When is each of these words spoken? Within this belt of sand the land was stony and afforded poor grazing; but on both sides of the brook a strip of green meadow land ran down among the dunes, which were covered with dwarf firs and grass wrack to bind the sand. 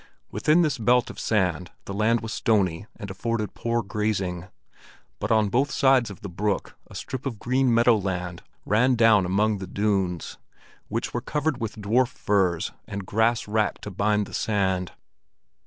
Within 0.31 0.63
this 0.63 0.79
belt 0.79 1.11
of 1.11 1.19
sand 1.19 1.69
the 1.85 1.93
land 1.93 2.21
was 2.21 2.33
stony 2.33 2.87
and 2.95 3.11
afforded 3.11 3.53
poor 3.53 3.83
grazing; 3.83 4.47
but 5.19 5.29
on 5.31 5.49
both 5.49 5.69
sides 5.69 6.09
of 6.09 6.21
the 6.21 6.27
brook 6.27 6.75
a 6.87 6.95
strip 6.95 7.27
of 7.27 7.37
green 7.37 7.71
meadow 7.71 7.95
land 7.95 8.41
ran 8.65 8.95
down 8.95 9.27
among 9.27 9.59
the 9.59 9.67
dunes, 9.67 10.39
which 10.87 11.13
were 11.13 11.21
covered 11.21 11.61
with 11.61 11.75
dwarf 11.75 12.07
firs 12.07 12.71
and 12.87 13.05
grass 13.05 13.47
wrack 13.47 13.79
to 13.81 13.91
bind 13.91 14.25
the 14.25 14.33
sand. 14.33 14.93